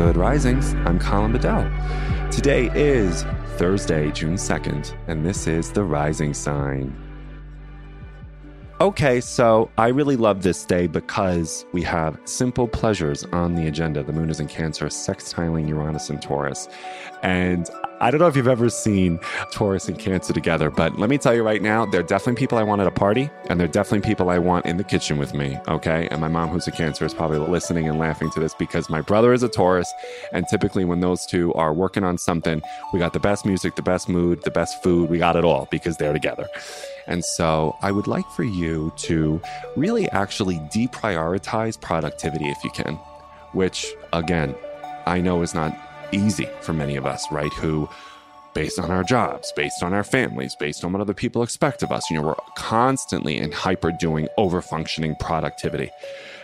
[0.00, 0.72] Good Risings.
[0.86, 1.70] I'm Colin Bedell.
[2.30, 3.22] Today is
[3.58, 7.09] Thursday, June 2nd, and this is the rising sign.
[8.80, 14.02] Okay, so I really love this day because we have simple pleasures on the agenda.
[14.02, 16.66] The moon is in Cancer, sextiling Uranus and Taurus.
[17.22, 17.68] And
[18.00, 19.20] I don't know if you've ever seen
[19.52, 22.62] Taurus and Cancer together, but let me tell you right now, they're definitely people I
[22.62, 25.58] want at a party, and they're definitely people I want in the kitchen with me,
[25.68, 26.08] okay?
[26.10, 29.02] And my mom, who's a Cancer, is probably listening and laughing to this because my
[29.02, 29.92] brother is a Taurus,
[30.32, 32.62] and typically when those two are working on something,
[32.94, 35.68] we got the best music, the best mood, the best food, we got it all
[35.70, 36.48] because they're together.
[37.10, 39.42] And so I would like for you to
[39.76, 42.94] really actually deprioritize productivity if you can,
[43.52, 44.54] which again,
[45.06, 45.76] I know is not
[46.12, 47.52] easy for many of us, right?
[47.54, 47.88] Who,
[48.54, 51.90] based on our jobs, based on our families, based on what other people expect of
[51.90, 55.90] us, you know, we're constantly in hyper doing, over functioning productivity.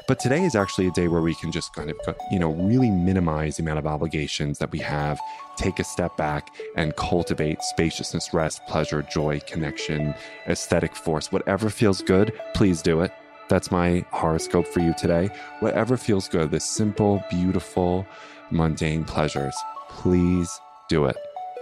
[0.07, 1.97] But today is actually a day where we can just kind of,
[2.31, 5.21] you know, really minimize the amount of obligations that we have,
[5.57, 10.15] take a step back and cultivate spaciousness, rest, pleasure, joy, connection,
[10.47, 11.33] aesthetic force.
[11.33, 13.13] Whatever feels good, please do it.
[13.49, 15.29] That's my horoscope for you today.
[15.59, 18.07] Whatever feels good, the simple, beautiful,
[18.53, 19.57] mundane pleasures,
[19.89, 21.17] please do it.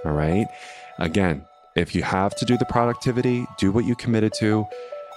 [0.04, 0.46] All right.
[0.98, 1.46] Again,
[1.76, 4.66] if you have to do the productivity, do what you committed to.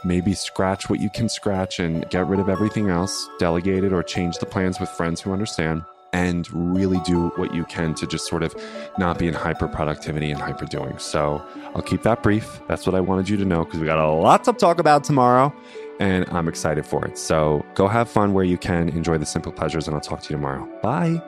[0.03, 4.04] Maybe scratch what you can scratch and get rid of everything else, delegate it or
[4.04, 8.28] change the plans with friends who understand, and really do what you can to just
[8.28, 8.56] sort of
[8.98, 10.98] not be in hyper productivity and hyper doing.
[11.00, 11.45] So
[11.76, 12.62] I'll keep that brief.
[12.67, 15.04] That's what I wanted you to know because we got a lot to talk about
[15.04, 15.54] tomorrow
[16.00, 17.17] and I'm excited for it.
[17.17, 20.30] So go have fun where you can, enjoy the simple pleasures, and I'll talk to
[20.30, 20.67] you tomorrow.
[20.82, 21.22] Bye.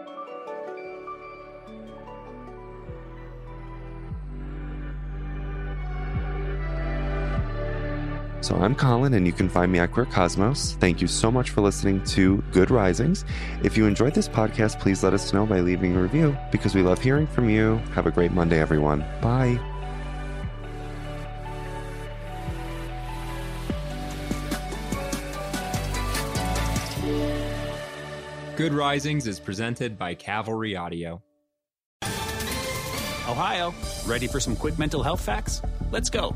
[8.42, 10.74] So I'm Colin, and you can find me at Queer Cosmos.
[10.80, 13.26] Thank you so much for listening to Good Risings.
[13.64, 16.82] If you enjoyed this podcast, please let us know by leaving a review because we
[16.82, 17.78] love hearing from you.
[17.94, 19.02] Have a great Monday, everyone.
[19.22, 19.60] Bye.
[28.56, 31.22] Good Risings is presented by Cavalry Audio.
[33.30, 33.74] Ohio,
[34.06, 35.62] ready for some quick mental health facts?
[35.92, 36.36] Let's go.